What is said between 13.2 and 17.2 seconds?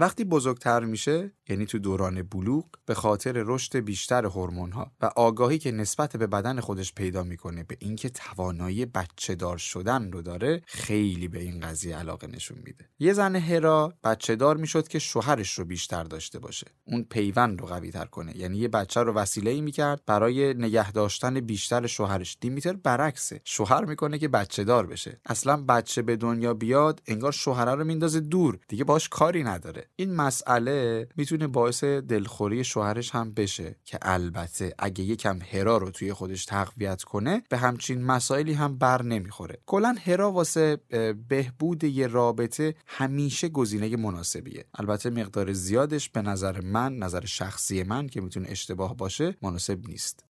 هرا بچه دار می‌شد که شوهرش رو بیشتر داشته باشه. اون